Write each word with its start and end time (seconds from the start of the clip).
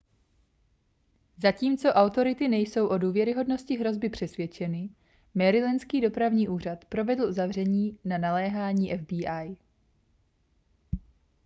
zatímco 1.37 1.89
autority 1.89 2.47
nejsou 2.47 2.87
o 2.87 2.97
důvěryhodnosti 2.97 3.77
hrozby 3.77 4.09
přesvědčeny 4.09 4.89
marylandský 5.35 6.01
dopravní 6.01 6.47
úřad 6.47 6.85
provedl 6.85 7.23
uzavření 7.23 7.99
na 8.05 8.17
naléhání 8.17 8.97
fbi 8.97 9.55